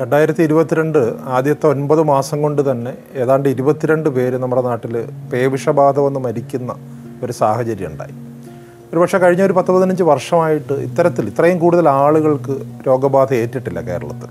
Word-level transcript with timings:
രണ്ടായിരത്തി 0.00 0.42
ഇരുപത്തിരണ്ട് 0.42 1.12
ആദ്യത്തെ 1.24 1.66
ഒൻപത് 1.66 2.02
മാസം 2.02 2.42
കൊണ്ട് 2.42 2.70
തന്നെ 2.70 2.94
ഏതാണ്ട് 3.14 3.48
ഇരുപത്തിരണ്ട് 3.48 4.08
പേര് 4.08 4.36
നമ്മുടെ 4.36 4.62
നാട്ടിൽ 4.62 5.08
പേവിഷബാധ 5.32 5.98
വന്ന് 5.98 6.20
മരിക്കുന്ന 6.20 6.74
ഒരു 7.22 7.32
സാഹചര്യം 7.32 7.86
ഉണ്ടായി. 7.86 8.12
ഒരുപക്ഷെ 8.92 9.18
കഴിഞ്ഞ 9.18 9.42
ഒരു 9.42 9.52
പത്ത് 9.52 9.70
പതിനഞ്ച് 9.70 10.02
വർഷമായിട്ട് 10.02 10.72
ഇത്തരത്തിൽ 10.72 11.28
ഇത്രയും 11.28 11.58
കൂടുതൽ 11.58 11.88
ആളുകൾക്ക് 11.88 12.84
രോഗബാധ 12.86 13.34
ഏറ്റിട്ടില്ല 13.34 13.80
കേരളത്തിൽ. 13.80 14.28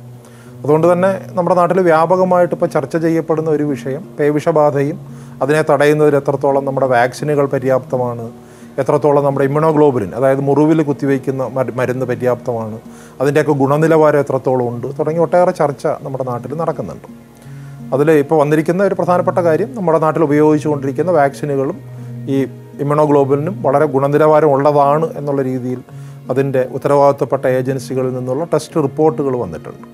അതുകൊണ്ട് 0.64 0.92
തന്നെ 0.92 1.26
നമ്മുടെ 1.30 1.56
നാട്ടിൽ 1.56 1.82
വ്യാപകമായിട്ട് 1.82 2.56
ഇപ്പോൾ 2.56 2.66
ചർച്ച 2.66 2.98
ചെയ്യപ്പെടുന്ന 2.98 3.50
ഒരു 3.50 3.64
വിഷയം 3.64 4.08
പേവിഷബാധയും 4.20 5.00
അതിനെ 5.42 5.62
തടയുന്നതിൽ 5.62 6.16
എത്രത്തോളം 6.16 6.66
നമ്മുടെ 6.66 6.88
വാക്സിനുകൾ 6.88 7.46
പര്യാപ്തമാണ് 7.46 8.47
എത്രത്തോളം 8.82 9.24
നമ്മുടെ 9.28 9.46
ഇമ്മ്യൂണോഗ്ലോബുലിൻ 9.50 10.12
അതായത് 10.18 10.42
മുറിവിൽ 10.50 10.82
കുത്തിവയ്ക്കുന്ന 10.90 11.44
മരുന്ന് 11.80 12.06
പര്യാപ്തമാണ് 12.12 12.78
അതിന്റെയൊക്കെ 13.22 13.54
ഗുണനിലവാരം 13.62 14.20
എത്രത്തോളം 14.24 14.68
ഉണ്ട് 14.72 14.88
തുടങ്ങി 15.00 15.22
ഒട്ടേറെ 15.26 15.54
ചർച്ച 15.60 15.88
നമ്മുടെ 16.06 16.26
നാട്ടിൽ 16.32 16.54
നടക്കുന്നുണ്ട്. 16.62 17.08
അതിൽ 17.94 18.08
ഇപ്പോൾ 18.24 18.38
വന്നിരിക്കുന്ന 18.42 18.88
ഒരു 18.90 18.96
പ്രധാനപ്പെട്ട 19.00 19.40
കാര്യം 19.48 19.70
നമ്മുടെ 19.78 20.00
നാട്ടിൽ 20.06 20.24
ഉപയോഗിച്ചുകൊണ്ടിരിക്കുന്ന 20.30 21.12
വാക്സിനുകളും 21.20 21.78
ഈ 22.34 22.40
ഇമ്മ്യൂണോഗ്ലോബുലിനും 22.84 23.56
വളരെ 23.66 23.86
ഗുണനിലവാരം 23.94 24.50
ഉള്ളതാണ് 24.56 25.06
എന്നുള്ള 25.20 25.42
രീതിയിൽ 25.52 25.80
അതിന്റെ 26.32 26.62
ഉത്തരവാദിത്തപ്പെട്ട 26.78 27.46
ഏജൻസികളിൽ 27.60 28.12
നിന്നുള്ള 28.18 28.44
ടെസ്റ്റ് 28.54 28.84
റിപ്പോർട്ടുകൾ 28.86 29.34
വന്നിട്ടുണ്ട്. 29.44 29.86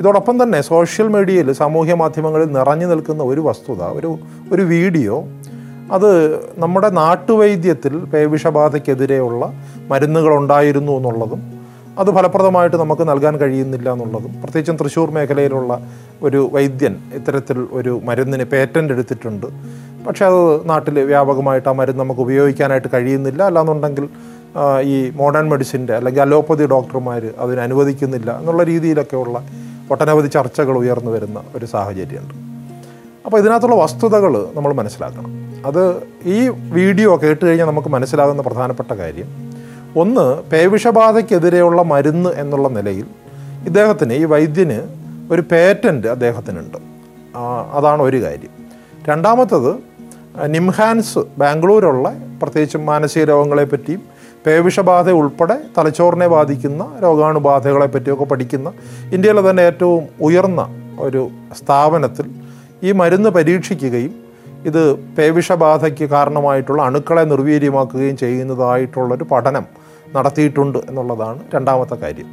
ഇതോടൊപ്പം 0.00 0.36
തന്നെ 0.42 0.60
സോഷ്യൽ 0.60 1.08
മീഡിയയിൽ 1.14 1.48
സാമൂഹ്യ 1.52 1.94
മാധ്യമങ്ങളിൽ 2.02 2.48
നിറഞ്ഞു 2.58 2.86
നിൽക്കുന്ന 2.92 3.22
ഒരു 3.32 3.42
വസ്തുത 3.48 3.82
ഒരു 3.98 4.10
ഒരു 4.52 4.62
വീഡിയോ 4.72 5.16
അത് 5.92 6.36
നമ്മുടെ 6.58 6.88
നാട്ടുവൈദ്യത്തിൽ 6.88 7.98
പേവിഷബാധയ്ക്കെതിരെയുള്ള 7.98 9.52
മരുന്നുകൾ 9.88 10.36
ഉണ്ടായിരുന്നു 10.36 10.92
എന്നുള്ളതും 10.92 11.64
അത് 11.98 12.10
ഫലപ്രദമായിട്ട് 12.10 12.76
നമുക്ക് 12.76 13.08
നൽകാൻ 13.08 13.36
കഴിയുന്നില്ല 13.36 13.92
എന്നുള്ളതും. 13.92 14.32
പ്രത്യേകിച്ചും 14.42 14.76
തൃശ്ശൂർ 14.76 15.10
മേഖലയിലുള്ള 15.10 15.88
ഒരു 16.22 16.50
വൈദ്യൻ 16.52 16.96
ഇത്തരത്തിൽ 17.14 17.66
ഒരു 17.72 18.00
മരുന്നിന് 18.04 18.44
പേറ്റന്റ് 18.44 18.92
എടുത്തിട്ടുണ്ട്. 18.92 19.46
പക്ഷേ 20.06 20.24
അത് 20.24 20.68
നാട്ടിൽ 20.68 21.00
വ്യാപകമായിട്ട് 21.00 21.68
ആ 21.68 21.72
മരുന്ന് 21.72 22.00
നമുക്ക് 22.00 22.20
ഉപയോഗിക്കാനായിട്ട് 22.20 22.88
കഴിയുന്നില്ല. 22.94 23.42
അല്ലാന്നുണ്ടെങ്കിൽ 23.42 24.08
ഈ 24.82 25.10
മോഡേൺ 25.10 25.48
മെഡിസിന്റെ 25.48 25.94
അല്ലെങ്കിൽ 25.94 26.20
അലോപ്പതി 26.20 26.66
ഡോക്ടർമാർ 26.66 27.30
അതിന് 27.38 27.60
അനുവദിക്കുന്നില്ല 27.60 28.38
എന്നുള്ള 28.38 28.62
രീതിയിലൊക്കെയുള്ള 28.62 29.44
ഒട്ടനവധി 29.90 30.26
ചർച്ചകൾ 30.26 30.78
ഉയർന്നു 30.78 31.10
വരുന്ന 31.10 31.42
ഒരു 31.54 31.66
സാഹചര്യമുണ്ട്. 31.66 32.34
അപ്പോൾ 33.26 33.38
ഇതിനകത്തുള്ള 33.38 33.76
വസ്തുതകൾ 33.76 34.46
നമ്മൾ 34.54 34.72
മനസ്സിലാക്കണം. 34.72 35.53
അത് 35.64 36.02
ഈ 36.24 36.48
വീഡിയോ 36.48 37.20
കേട്ട് 37.22 37.44
കഴിഞ്ഞാൽ 37.44 37.66
നമുക്ക് 37.66 37.88
മനസ്സിലാകുന്ന 37.88 38.42
പ്രധാനപ്പെട്ട 38.42 38.92
കാര്യം. 38.92 39.26
ഒന്ന് 39.96 40.42
പേവിഷബാധയ്ക്കെതിരെയുള്ള 40.42 41.82
മരുന്ന് 41.82 42.30
എന്നുള്ള 42.30 42.68
നിലയിൽ 42.68 43.06
ഇദ്ദേഹത്തിന് 43.66 44.12
ഈ 44.12 44.24
വൈദ്യന് 44.24 44.88
ഒരു 45.32 45.40
പേറ്റന്റ് 45.40 46.06
അദ്ദേഹത്തിനുണ്ട്. 46.06 46.78
അതാണ് 47.72 48.02
ഒരു 48.02 48.22
കാര്യം. 48.22 48.50
രണ്ടാമത്തത് 49.08 49.76
നിംഹാൻസ് 50.46 51.18
ബാംഗ്ലൂരുള്ള 51.38 52.12
പ്രത്യേകിച്ചും 52.42 52.86
മാനസിക 52.86 53.24
രോഗങ്ങളെ 53.24 53.64
പറ്റിയും 53.64 54.02
പേവിഷബാധ 54.46 55.10
ഉൾപ്പെടെ 55.10 55.58
തലച്ചോറിനെ 55.78 56.26
ബാധിക്കുന്ന 56.26 56.98
രോഗാണുബാധകളെ 57.02 57.86
പറ്റിയൊക്കെ 57.86 58.24
പഠിക്കുന്ന 58.24 58.72
ഇന്ത്യയിലെ 59.12 59.50
തന്നെ 59.50 59.62
ഏറ്റവും 59.62 60.04
ഉയർന്ന 60.20 60.68
ഒരു 60.98 61.28
സ്ഥാപനത്തിൽ 61.58 62.30
ഈ 62.82 62.92
മരുന്ന് 62.92 63.30
പരീക്ഷിക്കുകയും 63.30 64.23
ഇത് 64.64 64.94
പേവിഷബാധയ്ക്ക് 64.94 66.04
കാരണമായിട്ടുള്ള 66.04 66.82
അണുക്കളെ 66.82 67.22
നിർവീര്യമാക്കുകയും 67.22 68.16
ചെയ്യുന്നതായിട്ടുള്ളൊരു 68.16 69.24
പഠനം 69.24 69.66
നടത്തിയിട്ടുണ്ട് 70.16 70.78
എന്നുള്ളതാണ് 70.78 71.38
രണ്ടാമത്തെ 71.54 71.94
കാര്യം. 71.94 72.26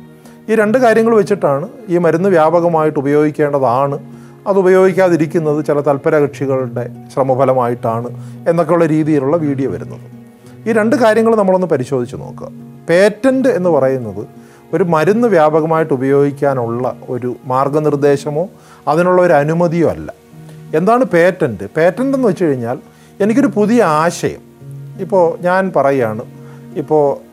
ഈ 0.50 0.56
രണ്ട് 0.56 0.78
കാര്യങ്ങൾ 0.78 1.16
വെച്ചിട്ടാണ് 1.16 1.70
ഈ 1.90 1.98
മരുന്ന് 1.98 2.30
വ്യാപകമായിട്ട് 2.30 3.00
ഉപയോഗിക്കേണ്ടതാണ്. 3.00 4.00
അത് 4.48 4.58
ഉപയോഗിക്കാതിരിക്കുന്നത് 4.58 5.66
ചില 5.66 5.80
തൽപര 5.80 6.20
കക്ഷികളുടെ 6.20 7.08
ശ്രമഫലമായിട്ടാണ് 7.14 8.08
എന്നൊക്കെയുള്ള 8.50 8.86
രീതിയിലുള്ള 8.86 9.38
വീഡിയോ 9.38 9.72
വരുന്നത്. 9.72 10.06
ഈ 10.70 10.72
രണ്ട് 10.72 10.96
കാര്യങ്ങൾ 10.96 11.36
നമ്മളൊന്ന് 11.36 11.68
പരിശോധിച്ച് 11.68 12.16
നോക്കുക. 12.16 12.52
പേറ്റന്റ് 12.90 13.50
എന്ന് 13.50 13.70
പറയുന്നത് 13.70 14.28
ഒരു 14.74 14.84
മരുന്ന് 14.84 15.28
വ്യാപകമായിട്ട് 15.28 15.94
ഉപയോഗിക്കാനുള്ള 15.94 16.96
ഒരു 17.10 17.36
മാർഗനിർദ്ദേശമോ 17.46 18.50
അതിനുള്ള 18.88 19.22
ഒരു 19.22 19.34
അനുമതിയോ 19.34 19.90
അല്ല. 19.90 20.14
എന്താണ് 20.76 21.04
പേറ്റന്റ് 21.04 21.70
പേറ്റന്റ് 21.78 22.18
എന്ന് 22.18 22.28
വെച്ച് 22.28 22.44
കഴിഞ്ഞാൽ 22.44 22.78
എനിക്കൊരു 23.20 23.48
പുതിയ 23.48 23.84
ആശയം. 23.84 24.42
ഇപ്പോൾ 25.00 25.44
ഞാൻ 25.44 25.72
പറയുകയാണ് 25.76 26.22
ഇപ്പോൾ 26.76 27.32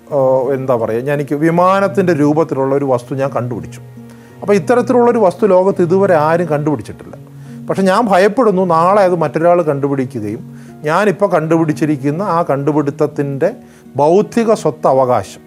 എന്താ 0.54 0.76
പറയുക 0.76 1.02
ഞാൻ 1.02 1.14
എനിക്ക് 1.14 1.34
വിമാനത്തിന്റെ 1.34 2.12
രൂപത്തിലുള്ള 2.12 2.74
ഒരു 2.74 2.84
വസ്തു 2.84 3.14
ഞാൻ 3.14 3.30
കണ്ടുപിടിച്ചു. 3.30 3.80
അപ്പോൾ 4.40 4.52
ഇത്തരത്തിലുള്ളൊരു 4.52 5.18
വസ്തു 5.18 5.46
ലോകത്ത് 5.46 5.82
ഇതുവരെ 5.82 6.14
ആരും 6.14 6.46
കണ്ടുപിടിച്ചിട്ടില്ല. 6.46 7.16
പക്ഷെ 7.68 7.82
ഞാൻ 7.82 8.06
ഭയപ്പെടുന്നു 8.06 8.64
നാളെ 8.64 9.02
അത് 9.02 9.14
മറ്റൊരാൾ 9.14 9.62
കണ്ടുപിടിക്കുകയും 9.62 10.58
ഞാനിപ്പോൾ 10.82 11.30
കണ്ടുപിടിച്ചിരിക്കുന്ന 11.30 12.22
ആ 12.22 12.42
കണ്ടുപിടുത്തത്തിന്റെ 12.42 13.50
ബൗദ്ധിക 13.96 14.54
സ്വത്ത് 14.54 14.86
അവകാശം. 14.86 15.40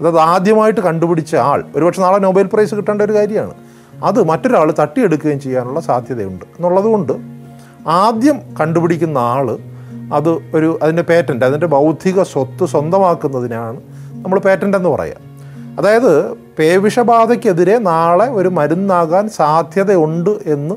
അതായത് 0.00 0.18
ആദ്യമായിട്ട് 0.18 0.80
കണ്ടുപിടിച്ച 0.80 1.34
ആൾ 1.34 1.64
ഒരുപക്ഷെ 1.76 2.00
നാളെ 2.00 2.18
നൊബേൽ 2.18 2.48
പ്രൈസ് 2.52 2.74
കിട്ടേണ്ട 2.74 3.02
ഒരു 3.02 3.12
കാര്യമാണ്. 3.12 3.54
അത് 4.04 4.22
മറ്റൊരാൾ 4.22 4.74
തട്ടിയെടുക്കുകയും 4.80 5.40
ചെയ്യാനുള്ള 5.40 5.80
സാധ്യതയുണ്ട്. 5.80 6.44
എന്നുള്ളതുകൊണ്ട് 6.44 7.33
ആദ്യം 7.86 8.40
കണ്ടുപിടിക്കുന്ന 8.60 9.18
ആൾ 9.18 9.58
അത് 10.14 10.30
ഒരു 10.54 10.78
അതിന്റെ 10.82 11.02
പേറ്റന്റ് 11.02 11.44
അതിന്റെ 11.44 11.66
ബൗദ്ധിക 11.66 12.22
സ്വത്ത് 12.22 12.66
സ്വന്തമാക്കുന്നതിനാണ് 12.66 13.80
നമ്മൾ 14.12 14.38
പേറ്റന്റ് 14.38 14.76
എന്ന് 14.76 14.88
പറയുക. 14.88 15.14
അതായത് 15.78 16.32
പേവിഷബാധയ്ക്കെതിരെ 16.32 17.78
നാളെ 17.78 18.28
ഒരു 18.30 18.48
മരുന്നാകാൻ 18.48 19.28
സാധ്യതയുണ്ട് 19.28 20.30
എന്ന് 20.30 20.74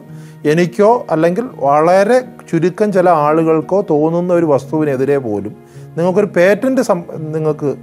എനിക്കോ 0.48 1.06
അല്ലെങ്കിൽ 1.12 1.46
വളരെ 1.56 2.20
ചുരുക്കം 2.20 2.94
ചില 2.94 3.10
ആളുകൾക്കോ 3.10 3.82
തോന്നുന്ന 3.90 4.34
ഒരു 4.34 4.46
വസ്തുവിനെതിരെ 4.46 5.18
പോലും 5.18 5.56
നിങ്ങൾക്കൊരു 5.98 6.26
പേറ്റന്റ് 6.26 6.82
നിങ്ങൾക്ക് 7.18 7.76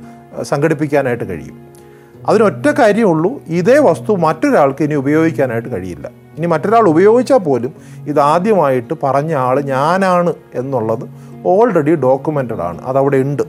സംഘടിപ്പിക്കാനായിട്ട് 0.43 1.25
കഴിയും. 1.25 1.59
അതിനൊറ്റ 2.29 2.69
കാര്യമുള്ളൂ 2.79 3.41
ഇതേ 3.47 3.79
വസ്തു 3.79 4.17
മറ്റൊരാൾക്ക് 4.17 4.85
ഇനി 4.85 4.95
ഉപയോഗിക്കാനായിട്ട് 4.95 5.69
കഴിയില്ല. 5.73 6.24
ഇനി 6.37 6.47
മറ്റൊരാൾ 6.47 6.89
ഉപയോഗിച്ചാൽ 6.89 7.39
പോലും 7.39 7.75
ഇതാദ്യമായിട്ട് 8.07 8.95
പറഞ്ഞ 9.03 9.35
ആൾ 9.35 9.61
ഞാനാണ് 9.61 10.33
എന്നുള്ളത് 10.55 11.09
ഓൾറെഡി 11.47 11.95
ഡോക്യുമെന്റഡ് 11.95 12.61
ആണ്. 12.61 12.83
അതവിടെ 12.85 13.17
ഉണ്ട്. 13.17 13.43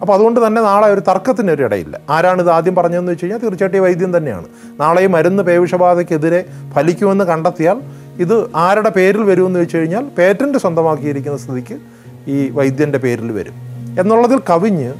അപ്പോൾ 0.00 0.12
അതുകൊണ്ട് 0.12 0.46
തന്നെ 0.46 0.62
നാളെ 0.62 0.88
ഒരു 0.88 1.00
തർക്കത്തിന് 1.00 1.50
ഒരു 1.50 1.62
ഇടയില്ല. 1.62 2.00
ആരാണ് 2.10 2.42
ഇത് 2.42 2.50
ആദ്യം 2.50 2.74
പറഞ്ഞതെന്ന് 2.74 3.12
വെച്ച് 3.12 3.24
കഴിഞ്ഞാൽ 3.24 3.38
തീർച്ചയായിട്ടും 3.38 3.82
വൈദ്യം 3.82 4.16
തന്നെയാണ്. 4.16 4.46
നാളെ 4.80 5.02
ഈ 5.02 5.06
മരുന്ന് 5.06 5.42
പേവിഷബാധയ്ക്കെതിരെ 5.42 6.44
ഫലിക്കുമെന്ന് 6.74 7.24
കണ്ടെത്തിയാൽ 7.24 7.80
ഇത് 8.18 8.56
ആരുടെ 8.56 8.90
പേരിൽ 8.90 9.22
വരുമെന്ന് 9.22 9.60
വെച്ച് 9.60 9.76
കഴിഞ്ഞാൽ 9.76 10.04
പേറ്റന്റ് 10.18 10.58
സ്വന്തമാക്കിയിരിക്കുന്ന 10.58 11.38
സ്ഥിതിക്ക് 11.38 11.78
ഈ 12.30 12.50
വൈദ്യന്റെ 12.50 12.98
പേരിൽ 12.98 13.32
വരും. 13.32 13.54
എന്നുള്ളതിൽ 14.00 14.40
കവിഞ്ഞ് 14.50 14.92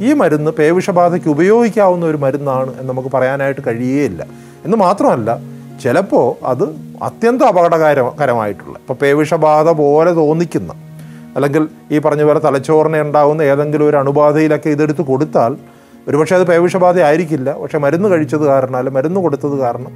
ഈ 0.00 0.12
മരുന്ന് 0.12 0.50
പേവിഷബാധയ്ക്ക് 0.50 1.28
ഉപയോഗിക്കാവുന്ന 1.28 2.06
ഒരു 2.06 2.16
മരുന്നാണ് 2.16 2.80
എന്ന് 2.80 2.92
നമുക്ക് 2.92 3.08
പറയാനായിട്ട് 3.14 3.60
കഴിയുകയില്ല 3.66 4.26
എന്ന് 4.64 4.76
മാത്രമല്ല 4.76 5.51
ചിലപ്പോൾ 5.82 6.46
അത് 6.46 6.64
അത്യന്തം 7.02 7.48
അപകടകരകരമായിട്ടുള്ള 7.48 8.78
ഇപ്പോൾ 8.78 8.94
പേവിഷബാധ 8.94 9.68
പോലെ 9.70 10.12
തോന്നിക്കുന്ന 10.12 10.72
അല്ലെങ്കിൽ 11.34 11.68
ഈ 11.90 11.98
പറഞ്ഞ 11.98 12.22
പോലെ 12.22 12.38
തലച്ചോറിനെ 12.38 13.02
ഉണ്ടാകുന്ന 13.02 13.42
ഏതെങ്കിലും 13.42 13.88
ഒരു 13.88 13.96
അണുബാധയിലൊക്കെ 13.96 14.70
ഇതെടുത്ത് 14.70 15.02
കൊടുത്താൽ 15.02 15.56
ഒരുപക്ഷെ 16.08 16.34
അത് 16.34 16.46
പേവിഷബാധ 16.46 17.00
ആയിരിക്കില്ല. 17.00 17.52
പക്ഷെ 17.52 17.78
മരുന്ന് 17.78 18.08
കഴിച്ചത് 18.08 18.44
കാരണം 18.46 18.76
അല്ലെങ്കിൽ 18.76 19.00
മരുന്ന് 19.00 19.20
കൊടുത്തത് 19.20 19.58
കാരണം 19.58 19.92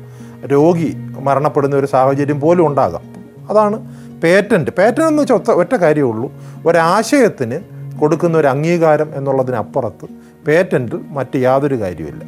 രോഗി 0.47 0.97
മരണപ്പെടുന്ന 1.19 1.77
ഒരു 1.77 1.87
സാഹചര്യം 1.87 2.41
പോലും 2.41 2.67
ഉണ്ടാകാം. 2.67 3.03
അതാണ് 3.51 3.77
പേറ്റന്റ് 4.23 4.71
പേറ്റന്റ് 4.71 5.09
എന്ന് 5.09 5.23
വെച്ചാൽ 5.23 5.37
ഒറ്റ 5.37 5.51
ഒറ്റ 5.51 5.75
കാര്യമുള്ളൂ 5.77 6.33
ഒരാശയത്തിന് 6.67 7.61
കൊടുക്കുന്ന 8.01 8.39
ഒരു 8.39 8.47
അംഗീകാരം 8.47 9.11
എന്നുള്ളതിനപ്പുറത്ത് 9.15 10.07
പേറ്റന്റിൽ 10.47 11.01
മറ്റ് 11.09 11.37
യാതൊരു 11.37 11.81
കാര്യമില്ല 11.81 12.25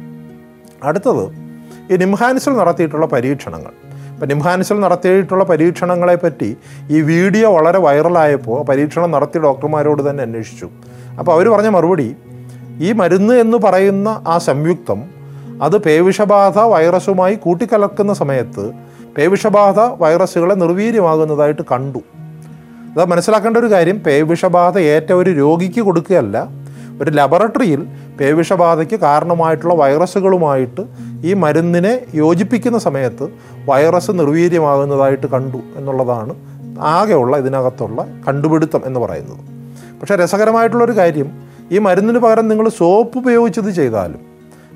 അടുത്തത് 0.83 1.48
ഈ 1.91 1.97
നിംഹാൻസിൽ 2.03 2.53
നടത്തിയിട്ടുള്ള 2.61 3.05
പരീക്ഷണങ്ങൾ. 3.13 3.73
ഇപ്പം 4.13 4.27
നിംഹാൻസിൽ 4.29 4.77
നടത്തിയിട്ടുള്ള 4.79 5.43
പരീക്ഷണങ്ങളെ 5.43 6.15
പറ്റി 6.15 6.49
ഈ 6.95 7.01
വീഡിയോ 7.01 7.47
വളരെ 7.57 7.79
വൈറലായപ്പോൾ 7.79 8.57
പരീക്ഷണം 8.69 9.11
നടത്തിയ 9.11 9.41
ഡോക്ടർമാരോട് 9.41 10.01
തന്നെ 10.09 10.23
അന്വേഷിച്ചു. 10.23 10.67
അപ്പോൾ 11.19 11.31
അവർ 11.35 11.47
പറഞ്ഞ 11.53 11.67
മറുപടി 11.67 12.09
ഈ 12.87 12.91
മരുന്ന് 12.91 13.33
എന്ന് 13.33 13.57
പറയുന്ന 13.57 14.09
ആ 14.27 14.37
സംയുക്തം 14.37 14.99
അത് 15.61 15.77
പേവിഷബാധ 15.85 16.59
വൈറസുമായി 16.73 17.35
കൂട്ടിക്കലർക്കുന്ന 17.35 18.13
സമയത്ത് 18.13 18.65
പേവിഷബാധ 19.17 19.79
വൈറസുകളെ 19.79 20.55
നിർവീര്യമാകുന്നതായിട്ട് 20.55 21.63
കണ്ടു. 21.71 22.01
അത് 22.93 23.05
മനസ്സിലാക്കേണ്ട 23.11 23.57
ഒരു 23.57 23.69
കാര്യം 23.73 23.97
പേവിഷബാധ 24.05 24.77
ഏറ്റ 24.93 25.09
ഒരു 25.13 25.29
രോഗിക്ക് 25.29 25.81
കൊടുക്കുകയല്ല 25.81 26.37
ഒരു 27.01 27.11
ലബോറട്ടറിയിൽ 27.11 27.87
പേവിഷബാധയ്ക്ക് 28.19 28.99
കാരണമായിട്ടുള്ള 28.99 29.73
വൈറസുകളുമായിട്ട് 29.73 30.81
ഈ 31.25 31.33
മരുന്നിനെ 31.33 31.99
യോജിപ്പിക്കുന്ന 32.15 32.77
സമയത്ത് 32.77 33.29
വൈറസ് 33.65 34.11
നിർവീര്യമാകുന്നതായിട്ട് 34.11 35.27
കണ്ടു 35.27 35.57
എന്നുള്ളതാണ് 35.75 36.35
ആകെയുള്ള 36.79 37.37
ഇതിനകത്തുള്ള 37.37 38.07
കണ്ടുപിടുത്തം 38.27 38.81
എന്ന് 38.85 38.99
പറയുന്നത്. 38.99 39.39
പക്ഷേ 39.99 40.15
രസകരമായിട്ടുള്ളൊരു 40.15 40.91
കാര്യം 40.91 41.31
ഈ 41.71 41.77
മരുന്നിന് 41.77 42.19
പകരം 42.19 42.47
നിങ്ങൾ 42.47 42.69
സോപ്പ് 42.69 43.17
ഉപയോഗിച്ചത് 43.17 43.69
ചെയ്താലും 43.69 44.21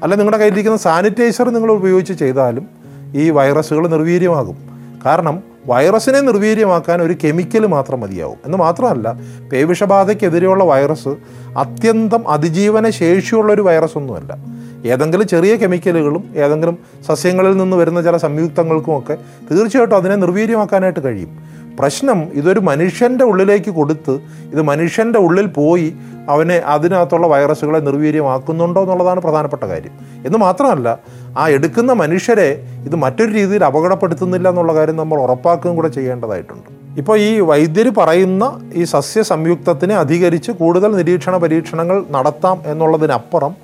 അല്ല 0.04 0.16
നിങ്ങളുടെ 0.16 0.38
കയ്യിലിരിക്കുന്ന 0.38 0.78
സാനിറ്റൈസർ 0.78 1.50
നിങ്ങൾ 1.50 1.72
ഉപയോഗിച്ച് 1.72 2.14
ചെയ്താലും 2.14 2.68
ഈ 3.16 3.30
വൈറസുകൾ 3.30 3.88
നിർവീര്യമാകും. 3.88 4.58
കാരണം 5.06 5.53
വൈറസിനെ 5.68 6.20
നിർവീര്യമാക്കാൻ 6.20 7.02
ഒരു 7.02 7.16
കെമിക്കൽ 7.24 7.66
മാത്രം 7.66 8.02
മതിയാവും. 8.02 8.38
എന്ന് 8.46 8.58
മാത്രമല്ല 8.58 9.20
പേവിഷബാധയ്ക്കെതിരെയുള്ള 9.52 10.64
വൈറസ് 10.64 11.16
അത്യന്തം 11.58 12.30
അതിജീവന 12.30 12.90
ശേഷിയുള്ള 12.90 13.54
ഒരു 13.54 13.62
വൈറസ് 13.62 13.98
ഒന്നുമല്ല 13.98 14.64
ഏതെങ്കിലും 14.86 15.28
ചെറിയ 15.28 15.56
കെമിക്കലുകളും 15.56 16.24
ഏതെങ്കിലും 16.36 16.78
സസ്യങ്ങളിൽ 17.08 17.58
നിന്ന് 17.58 17.78
വരുന്ന 17.78 18.02
ചില 18.02 18.18
സംയുക്തങ്ങൾക്കുമൊക്കെ 18.18 19.18
തീർച്ചയായിട്ടും 19.52 19.96
അതിനെ 19.96 20.16
നിർവീര്യമാക്കാനായിട്ട് 20.16 21.04
കഴിയും. 21.04 21.38
പ്രശ്നം 21.80 22.28
ഇതൊരു 22.34 22.60
മനുഷ്യന്റെ 22.60 23.24
ഉള്ളിലേക്ക് 23.26 23.72
കൊടുത്ത് 23.72 24.12
ഇത് 24.52 24.62
മനുഷ്യന്റെ 24.62 25.20
ഉള്ളിൽ 25.20 25.46
പോയി 25.46 25.94
അവനെ 26.30 26.56
അതിനകത്തുള്ള 26.56 27.28
വൈറസുകളെ 27.28 27.80
നിർവീര്യമാക്കുന്നുണ്ടോ 27.80 28.82
എന്നുള്ളതാണ് 28.82 29.20
പ്രധാനപ്പെട്ട 29.22 29.64
കാര്യം. 29.64 29.92
എന്ന് 30.26 30.38
മാത്രമല്ല 30.38 31.00
ആ 31.38 31.48
എടുക്കുന്ന 31.48 31.94
മനുഷ്യരെ 31.94 32.68
ഇത് 32.86 32.96
മറ്റൊരു 32.96 33.32
രീതിയിൽ 33.32 33.66
അപകടപ്പെടുത്തുന്നില്ല 33.66 34.50
എന്നുള്ള 34.50 34.74
കാര്യം 34.74 34.98
നമ്മൾ 34.98 35.22
ഉറപ്പാക്കുകയും 35.22 35.76
കൂടെ 35.76 35.88
ചെയ്യേണ്ടതായിട്ടുണ്ട്. 35.88 36.84
ഇപ്പോൾ 36.98 37.20
ഈ 37.20 37.40
വൈദ്യർ 37.40 37.94
പറയുന്ന 37.98 38.62
ഈ 38.74 38.84
സസ്യ 38.84 39.22
സംയുക്തത്തിനെ 39.22 39.96
അധികരിച്ച് 39.96 40.52
കൂടുതൽ 40.52 40.96
നിരീക്ഷണ 40.96 41.38
പരീക്ഷണങ്ങൾ 41.38 42.04
നടത്താം 42.12 42.62
എന്നുള്ളതിനപ്പുറം 42.66 43.56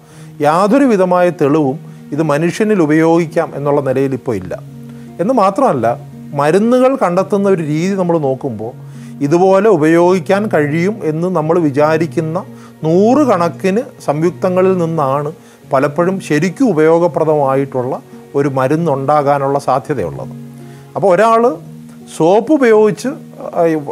യാതൊരു 0.42 0.84
വിധമായ 0.84 1.30
തെളിവും 1.30 1.80
ഇത് 2.12 2.24
മനുഷ്യനിൽ 2.24 2.82
ഉപയോഗിക്കാം 2.82 3.52
എന്നുള്ള 3.56 3.82
നിലയിൽ 3.82 4.14
ഇപ്പോൾ 4.14 4.36
ഇല്ല. 4.36 4.60
എന്ന് 5.20 5.34
മാത്രമല്ല 5.34 6.09
മരുന്നുകൾ 6.34 6.96
കണ്ടെത്തുന്ന 6.96 7.50
ഒരു 7.50 7.62
രീതി 7.64 7.96
നമ്മൾ 7.96 8.18
നോക്കുമ്പോൾ 8.18 8.72
ഇതുപോലെ 9.24 9.70
ഉപയോഗിക്കാൻ 9.70 10.50
കഴിയും 10.54 11.00
എന്ന് 11.04 11.28
നമ്മൾ 11.28 11.60
വിചാരിക്കുന്ന 11.60 12.46
നൂറുകണക്കിന് 12.84 13.82
സംയുക്തങ്ങളിൽ 14.06 14.78
നിന്നാണ് 14.78 15.32
പലപ്പോഴും 15.74 16.20
ശരിക്കും 16.20 16.70
ഉപയോഗപ്രദമായിട്ടുള്ള 16.70 18.02
ഒരു 18.36 18.50
മരുന്നുണ്ടാകാനുള്ള 18.50 19.60
സാധ്യതയുള്ളത്. 19.60 20.30
അപ്പോൾ 20.96 21.16
ഒരാൾ 21.16 21.58
സോപ്പ് 22.18 22.54
ഉപയോഗിച്ച് 22.54 23.10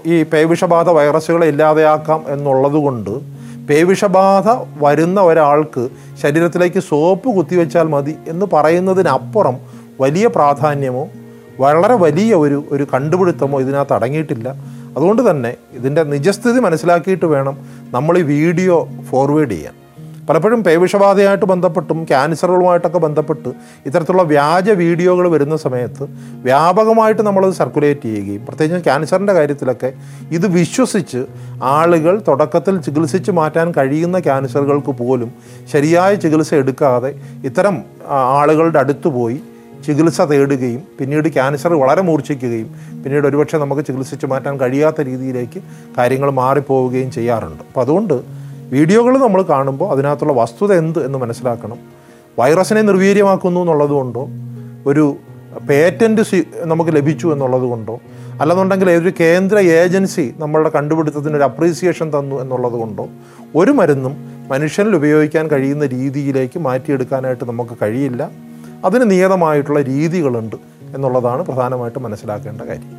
ഈ 0.06 0.24
പേവിഷബാധ 0.24 0.90
വൈറസുകളെ 0.90 1.48
ഇല്ലാതെയാക്കാം 1.48 2.24
എന്നുള്ളത് 2.28 2.74
കൊണ്ട് 2.74 3.38
പേവിഷബാധ 3.70 4.50
വരുന്ന 4.84 5.22
ഒരാൾക്ക് 5.22 5.90
ശരീരത്തിലേക്ക് 6.22 6.80
സോപ്പ് 6.80 7.36
കുത്തിവെച്ചാൽ 7.36 7.88
മതി 7.88 8.16
എന്ന് 8.28 8.46
പറയുന്നതിനപ്പുറം 8.54 9.58
വലിയ 10.00 10.28
പ്രാധാന്യമോ 10.28 11.10
വളരെ 11.60 11.94
വലിയ 11.94 12.36
ഒരു 12.36 12.64
ഒരു 12.72 12.88
കണ്ടുപിടുത്തമോ 12.94 13.60
ഇതിനകത്ത് 13.60 13.94
അടങ്ങിയിട്ടില്ല. 13.94 14.56
അതുകൊണ്ട് 14.98 15.30
തന്നെ 15.30 15.56
ഇതിന്റെ 15.74 16.04
നിജസ്ഥിതി 16.04 16.60
മനസ്സിലാക്കിയിട്ട് 16.60 17.26
വേണം 17.26 17.58
നമ്മൾ 17.94 18.18
ഈ 18.18 18.22
വീഡിയോ 18.22 18.90
ഫോർവേഡ് 19.10 19.50
ചെയ്യാൻ. 19.50 19.74
പലപ്പോഴും 20.30 20.64
പേവിഷബാധയായിട്ട് 20.64 21.46
ബന്ധപ്പെട്ടും 21.46 22.04
ക്യാൻസറുകളുമായിട്ടൊക്കെ 22.04 22.98
ബന്ധപ്പെട്ട് 22.98 23.50
ഇത്തരത്തിലുള്ള 23.86 24.24
വ്യാജ 24.24 24.70
വീഡിയോകൾ 24.70 25.30
വരുന്ന 25.30 25.56
സമയത്ത് 25.56 26.08
വ്യാപകമായിട്ട് 26.44 27.22
നമ്മളത് 27.22 27.54
സർക്കുലേറ്റ് 27.54 28.02
ചെയ്യുകയും 28.02 28.46
പ്രത്യേകിച്ച് 28.46 28.84
ക്യാൻസറിന്റെ 28.84 29.34
കാര്യത്തിലൊക്കെ 29.34 29.94
ഇത് 30.32 30.48
വിശ്വസിച്ച് 30.48 31.26
ആളുകൾ 31.64 32.22
തുടക്കത്തിൽ 32.28 32.78
ചികിത്സിച്ച് 32.78 33.32
മാറ്റാൻ 33.32 33.74
കഴിയുന്ന 33.78 34.20
ക്യാൻസറുകൾക്ക് 34.20 34.92
പോലും 34.92 35.32
ശരിയായ 35.72 36.16
ചികിത്സ 36.16 36.54
എടുക്കാതെ 36.54 37.14
ഇത്തരം 37.44 37.84
ആളുകളുടെ 38.10 38.80
അടുത്ത് 38.80 39.08
പോയി 39.08 39.40
ചികിത്സ 39.86 40.22
തേടുകയും 40.22 40.82
പിന്നീട് 41.00 41.28
ക്യാൻസർ 41.34 41.74
വളരെ 41.74 42.02
മൂർച്ഛിക്കുകയും 42.02 42.70
പിന്നീട് 43.04 43.28
ഒരുപക്ഷെ 43.28 43.58
നമുക്ക് 43.58 43.84
ചികിത്സിച്ച് 43.88 44.26
മാറ്റാൻ 44.26 44.56
കഴിയാത്ത 44.62 45.02
രീതിയിലേക്ക് 45.02 45.60
കാര്യങ്ങൾ 45.98 46.30
മാറിപ്പോവുകയും 46.42 47.12
ചെയ്യാറുണ്ട്. 47.12 47.64
അപ്പോൾ 47.70 47.82
അതുകൊണ്ട് 47.82 48.16
വീഡിയോകൾ 48.74 49.14
നമ്മൾ 49.18 49.42
കാണുമ്പോൾ 49.42 49.92
അതിനകത്തുള്ള 49.92 50.34
വസ്തുത 50.34 50.74
എന്ത് 50.74 51.06
എന്ന് 51.06 51.18
മനസ്സിലാക്കണം. 51.18 51.80
വൈറസിനെ 52.40 52.82
നിർവീര്യമാക്കുന്നു 52.82 53.60
എന്നുള്ളതുകൊണ്ടോ 53.62 54.24
ഒരു 54.86 55.06
പേറ്റന്റ് 55.70 56.24
നമുക്ക് 56.72 56.92
ലഭിച്ചു 56.96 57.28
എന്നുള്ളത് 57.28 57.64
കൊണ്ടോ 57.64 57.96
അല്ലെന്നുണ്ടെങ്കിൽ 58.42 58.90
ഒരു 58.90 59.12
കേന്ദ്ര 59.20 59.58
ഏജൻസി 59.60 60.26
നമ്മളുടെ 60.40 60.70
കണ്ടുപിടുത്തത്തിന് 60.70 61.36
ഒരു 61.36 61.44
അപ്രീസിയേഷൻ 61.44 62.08
തന്നു 62.18 62.36
എന്നുള്ളത് 62.42 62.74
കൊണ്ടോ 62.74 63.06
ഒരു 63.56 63.72
മരുന്നും 63.72 64.14
മനുഷ്യനിൽ 64.52 64.96
ഉപയോഗിക്കാൻ 64.96 65.48
കഴിയുന്ന 65.48 65.86
രീതിയിലേക്ക് 65.86 66.60
മാറ്റിയെടുക്കാനായിട്ട് 66.60 67.46
നമുക്ക് 67.46 67.78
കഴിയില്ല. 67.82 68.24
അതിന് 68.88 69.06
നിയതമായിട്ടുള്ള 69.14 69.82
രീതികളുണ്ട് 69.92 70.58
എന്നുള്ളതാണ് 70.96 71.42
പ്രധാനമായിട്ടും 71.50 72.04
മനസ്സിലാക്കേണ്ട 72.08 72.62
കാര്യം. 72.72 72.94